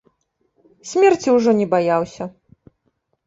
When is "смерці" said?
0.91-1.35